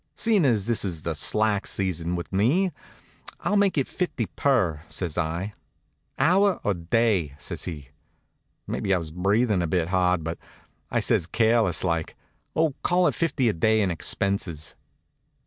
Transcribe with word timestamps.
"Seein' 0.15 0.45
as 0.45 0.65
this 0.65 0.83
is 0.83 1.03
the 1.03 1.13
slack 1.13 1.67
season 1.67 2.15
with 2.15 2.33
me, 2.33 2.71
I'll 3.41 3.55
make 3.55 3.77
it 3.77 3.87
fifty 3.87 4.25
per," 4.25 4.81
says 4.87 5.15
I. 5.15 5.53
"Hour 6.17 6.59
or 6.63 6.73
day?" 6.73 7.35
says 7.37 7.65
he. 7.65 7.89
Maybe 8.65 8.95
I 8.95 8.97
was 8.97 9.11
breathin' 9.11 9.61
a 9.61 9.67
bit 9.67 9.89
hard, 9.89 10.23
but 10.23 10.39
I 10.89 11.01
says 11.01 11.27
careless 11.27 11.83
like: 11.83 12.15
"Oh, 12.55 12.73
call 12.81 13.05
it 13.09 13.13
fifty 13.13 13.47
a 13.47 13.53
day 13.53 13.79
and 13.83 13.91
expenses." 13.91 14.73